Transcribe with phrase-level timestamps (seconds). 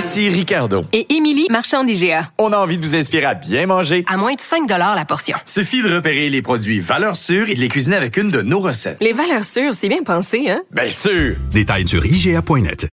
[0.00, 0.86] Ici Ricardo.
[0.94, 2.30] Et Émilie, marchand d'IGA.
[2.38, 4.02] On a envie de vous inspirer à bien manger.
[4.08, 5.36] À moins de 5 la portion.
[5.44, 8.60] Suffit de repérer les produits valeurs sûres et de les cuisiner avec une de nos
[8.60, 8.96] recettes.
[9.02, 10.62] Les valeurs sûres, c'est bien pensé, hein?
[10.70, 11.36] Bien sûr!
[11.50, 12.88] Détails sur IGA.net.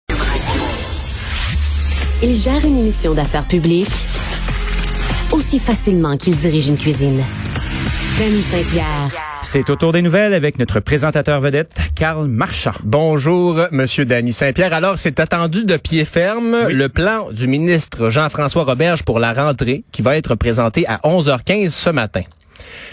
[2.24, 3.86] Il gère une émission d'affaires publiques
[5.30, 7.22] aussi facilement qu'il dirige une cuisine.
[8.18, 9.10] Danny Saint-Pierre.
[9.42, 12.72] C'est au tour des nouvelles avec notre présentateur vedette, Carl Marchand.
[12.82, 14.72] Bonjour, Monsieur Danny Saint-Pierre.
[14.72, 19.84] Alors, c'est attendu de pied ferme le plan du ministre Jean-François Roberge pour la rentrée
[19.92, 22.22] qui va être présenté à 11h15 ce matin.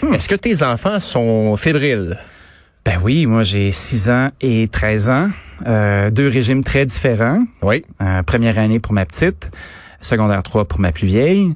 [0.02, 0.12] Hmm.
[0.12, 2.18] Est-ce que tes enfants sont fébriles?
[2.84, 5.30] Ben oui, moi j'ai 6 ans et 13 ans,
[5.66, 7.42] euh, deux régimes très différents.
[7.62, 7.82] Oui.
[8.02, 9.50] Euh, première année pour ma petite,
[10.02, 11.54] secondaire 3 pour ma plus vieille.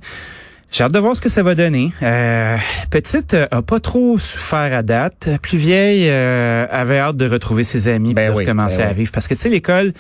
[0.71, 1.93] J'ai hâte de voir ce que ça va donner.
[2.03, 2.57] Euh,
[2.91, 5.29] petite euh, a pas trop souffert à date.
[5.41, 8.97] Plus vieille euh, avait hâte de retrouver ses amis Ben oui, recommencer ben à oui.
[8.99, 9.11] vivre.
[9.13, 9.95] Parce que tu sais, l'école,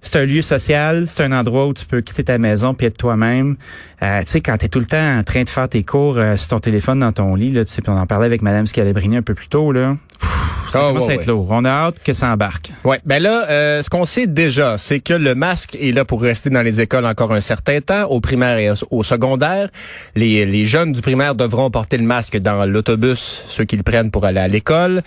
[0.00, 2.96] c'est un lieu social, c'est un endroit où tu peux quitter ta maison puis être
[2.98, 3.56] toi-même.
[4.02, 6.36] Euh, tu sais, quand t'es tout le temps en train de faire tes cours euh,
[6.36, 8.66] sur ton téléphone dans ton lit, là, tu sais, puis on en parlait avec Madame
[8.66, 9.96] Scalabrini un peu plus tôt, là.
[10.20, 10.30] Pff,
[10.70, 11.26] ça Ah, commence ouais, à être ouais.
[11.26, 11.46] lourd.
[11.50, 12.70] On a hâte que ça embarque.
[12.84, 16.20] Ouais, ben là, euh, ce qu'on sait déjà, c'est que le masque est là pour
[16.22, 19.68] rester dans les écoles encore un certain temps, au primaire et au, secondaire.
[20.14, 24.10] Les, les jeunes du primaire devront porter le masque dans l'autobus, ceux qui le prennent
[24.10, 25.02] pour aller à l'école.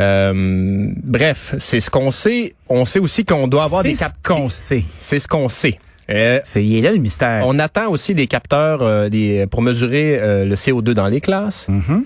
[0.00, 2.54] Euh, bref, c'est ce qu'on sait.
[2.68, 4.84] On sait aussi qu'on doit avoir des ce cap- qu'on sait.
[5.00, 5.78] C'est ce qu'on sait.
[6.10, 7.42] Euh, C'est il est là le mystère.
[7.46, 11.68] on attend aussi des capteurs euh, des, pour mesurer euh, le CO2 dans les classes.
[11.68, 12.04] Mhm.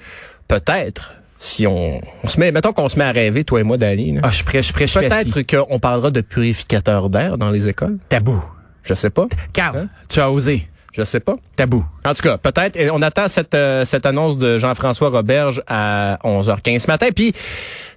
[0.49, 3.79] Peut-être, si on, on se met, mettons qu'on se met à rêver, toi et moi,
[3.79, 4.19] Dani.
[4.23, 4.99] Ah, je prêt, je assis.
[4.99, 7.99] Peut-être qu'on parlera de purificateur d'air dans les écoles.
[8.09, 8.43] Tabou.
[8.85, 9.27] Je sais pas.
[9.53, 9.89] Carl, Hein?
[10.09, 10.69] tu as osé.
[10.97, 11.37] Je sais pas.
[11.57, 11.85] Tabou.
[12.07, 12.79] En tout cas, peut-être.
[12.91, 17.09] On attend cette, euh, cette annonce de Jean-François Roberge à 11h15 ce matin.
[17.15, 17.35] Puis,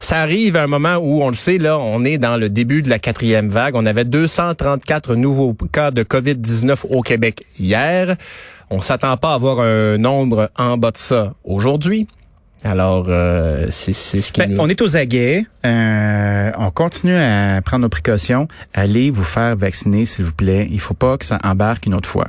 [0.02, 2.82] ça arrive à un moment où, on le sait, là, on est dans le début
[2.82, 3.76] de la quatrième vague.
[3.76, 8.18] On avait 234 nouveaux cas de COVID-19 au Québec hier.
[8.70, 12.06] On s'attend pas à avoir un nombre en bas de ça aujourd'hui.
[12.64, 14.60] Alors, euh, c'est c'est ce qui Ben, nous...
[14.60, 15.46] on est aux aguets.
[15.66, 18.48] Euh, on continue à prendre nos précautions.
[18.74, 20.68] Allez vous faire vacciner, s'il vous plaît.
[20.70, 22.28] Il faut pas que ça embarque une autre fois.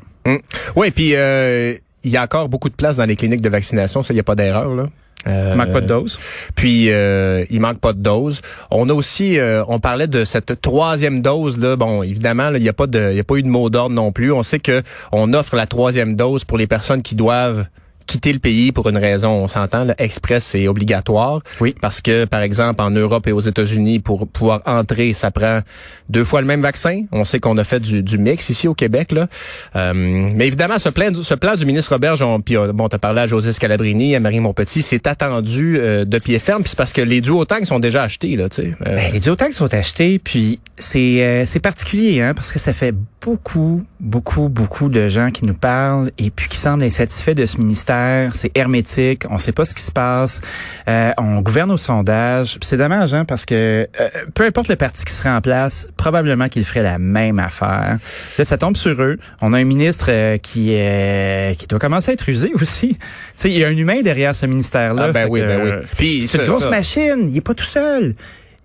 [0.76, 1.74] Oui, puis euh,
[2.04, 4.02] il y a encore beaucoup de place dans les cliniques de vaccination.
[4.02, 4.86] Ça, il n'y a pas d'erreur, là.
[5.26, 6.18] Euh, Il manque pas de dose.
[6.54, 8.40] Puis euh, il manque pas de dose.
[8.70, 11.76] On a aussi, euh, on parlait de cette troisième dose là.
[11.76, 13.68] Bon, évidemment, là, il n'y a pas de, il y a pas eu de mot
[13.68, 14.32] d'ordre non plus.
[14.32, 14.82] On sait que
[15.12, 17.66] on offre la troisième dose pour les personnes qui doivent
[18.10, 21.42] quitter le pays pour une raison, on s'entend, express et obligatoire.
[21.60, 21.76] Oui.
[21.80, 25.60] Parce que, par exemple, en Europe et aux États-Unis, pour pouvoir entrer, ça prend
[26.08, 27.04] deux fois le même vaccin.
[27.12, 29.12] On sait qu'on a fait du, du mix ici au Québec.
[29.12, 29.28] Là.
[29.76, 32.98] Euh, mais évidemment, ce plan, ce plan du ministre Roberge, on, puis euh, bon, t'as
[32.98, 36.62] parlé à José Scalabrini, à Marie Montpetit, c'est attendu euh, de pied ferme.
[36.62, 38.74] Puis c'est parce que les duotangs sont déjà achetés, là, tu sais.
[38.86, 42.72] Euh, Ben, les duotags sont achetés, puis c'est euh, c'est particulier, hein, parce que ça
[42.72, 47.46] fait beaucoup, beaucoup, beaucoup de gens qui nous parlent et puis qui semblent insatisfaits de
[47.46, 47.99] ce ministère.
[48.32, 50.40] C'est hermétique, on sait pas ce qui se passe.
[50.88, 52.58] Euh, on gouverne au sondage.
[52.62, 56.48] C'est dommage, hein, parce que euh, peu importe le parti qui serait en place, probablement
[56.48, 57.98] qu'il ferait la même affaire.
[58.38, 59.18] Là, ça tombe sur eux.
[59.40, 62.98] On a un ministre euh, qui euh, qui doit commencer à être usé aussi.
[63.40, 65.06] Tu sais, il y a un humain derrière ce ministère-là.
[65.08, 65.86] Ah, ben Fait oui, que, ben oui.
[65.96, 66.70] Puis c'est une grosse ça.
[66.70, 67.28] machine.
[67.30, 68.14] Il est pas tout seul.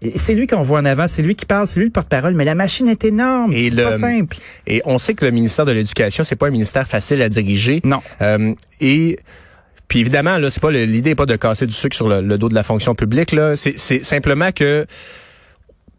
[0.02, 2.34] Et C'est lui qu'on voit en avant, c'est lui qui parle, c'est lui le porte-parole,
[2.34, 4.38] mais la machine est énorme, Et c'est pas simple.
[4.68, 7.82] Et on sait que le ministère de l'Éducation, c'est pas un ministère facile à diriger.
[7.84, 8.02] Non.
[8.22, 9.20] Euh, et
[9.88, 12.38] puis évidemment, là, c'est pas l'idée est pas de casser du sucre sur le, le
[12.38, 13.32] dos de la fonction publique.
[13.32, 14.86] Là, c'est c'est simplement que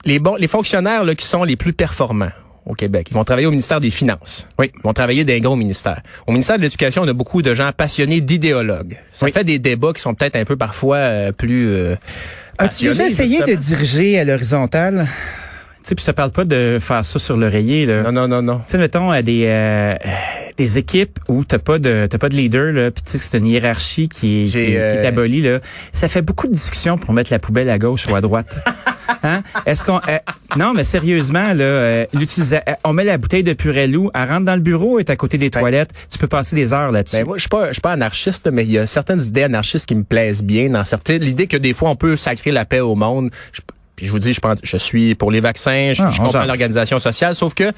[0.05, 2.33] les bons, les fonctionnaires là, qui sont les plus performants
[2.67, 4.47] au Québec, ils vont travailler au ministère des Finances.
[4.59, 4.71] Oui.
[4.77, 6.01] Ils vont travailler dans un gros ministère.
[6.27, 8.99] Au ministère de l'Éducation, on a beaucoup de gens passionnés d'idéologues.
[9.13, 9.33] Ça Oui.
[9.33, 11.69] fait des débats qui sont peut-être un peu parfois euh, plus.
[11.71, 11.95] euh,
[12.59, 15.07] As-tu déjà essayé de diriger à l'horizontale?
[15.09, 18.03] Tu sais, puis je te parle pas de faire ça sur l'oreiller, là.
[18.03, 18.57] Non, non, non, non.
[18.59, 19.95] Tu sais, mettons, à des, euh,
[20.57, 23.25] des équipes où t'as pas de t'as pas de leader, là, puis tu sais que
[23.25, 25.61] c'est une hiérarchie qui qui est euh, abolie, là.
[25.93, 28.57] Ça fait beaucoup de discussions pour mettre la poubelle à gauche ou à droite.
[29.23, 29.43] Hein?
[29.67, 30.19] Est-ce qu'on euh,
[30.57, 34.55] non mais sérieusement là euh, euh, on met la bouteille de Purellou, elle rentre dans
[34.55, 37.17] le bureau, est à côté des Ben- toilettes, tu peux passer des heures là-dessus.
[37.17, 39.45] Ben moi, je suis pas, je suis pas anarchiste, mais il y a certaines idées
[39.45, 40.71] anarchistes qui me plaisent bien.
[40.71, 43.31] Dans certaines, l'idée que des fois on peut sacrer la paix au monde.
[43.53, 43.61] Je-
[43.97, 46.45] Puis je vous dis, je pense, je suis pour les vaccins, je, Ah, je comprends
[46.45, 47.73] l'organisation sociale, sauf que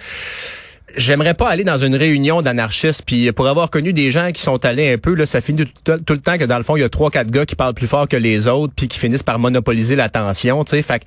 [0.97, 3.03] j'aimerais pas aller dans une réunion d'anarchistes.
[3.07, 5.99] Puis pour avoir connu des gens qui sont allés un peu, là, ça finit tout,
[5.99, 7.75] tout le temps que dans le fond, il y a trois, quatre gars qui parlent
[7.75, 10.83] plus fort que les autres, puis qui finissent par monopoliser l'attention, tu sais.
[10.83, 11.05] Fait que,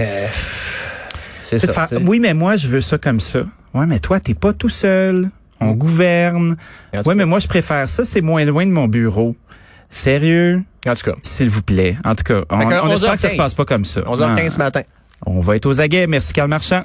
[0.00, 0.26] euh,
[1.46, 1.88] c'est ça.
[2.02, 3.40] oui, mais moi, je veux ça comme ça.
[3.74, 5.28] Ouais, mais toi, t'es pas tout seul.
[5.60, 6.56] On gouverne.
[6.94, 8.04] En tout Ouais, mais moi, je préfère ça.
[8.04, 9.36] C'est moins loin de mon bureau.
[9.88, 10.62] Sérieux?
[10.86, 11.96] En tout cas, S'il vous plaît.
[12.04, 12.60] En tout cas, on,
[12.90, 13.30] espère que ça 11h15.
[13.30, 14.00] se passe pas comme ça.
[14.00, 14.50] 11h15 Ouais.
[14.50, 14.82] ce matin.
[15.24, 16.06] On va être aux aguets.
[16.08, 16.82] Merci, Carl Marchand.